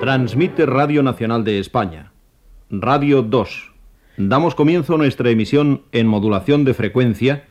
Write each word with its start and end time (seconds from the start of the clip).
Transmite 0.00 0.64
Radio 0.64 1.02
Nacional 1.02 1.44
de 1.44 1.58
España. 1.58 2.12
Radio 2.70 3.20
2. 3.20 3.72
Damos 4.16 4.54
comienzo 4.54 4.94
a 4.94 4.96
nuestra 4.96 5.28
emisión 5.28 5.82
en 5.92 6.06
modulación 6.06 6.64
de 6.64 6.72
frecuencia 6.72 7.44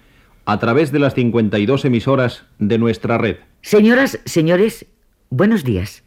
a 0.46 0.58
través 0.58 0.92
de 0.92 0.98
las 0.98 1.14
52 1.14 1.86
emisoras 1.86 2.46
de 2.58 2.80
nuestra 2.80 3.20
red. 3.20 3.38
Señoras, 3.62 4.20
señores, 4.26 4.88
buenos 5.30 5.64
días. 5.64 6.04